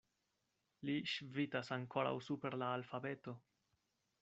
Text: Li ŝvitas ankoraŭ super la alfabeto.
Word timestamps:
Li 0.89 0.95
ŝvitas 1.11 1.69
ankoraŭ 1.77 2.15
super 2.31 2.59
la 2.65 2.73
alfabeto. 2.81 3.39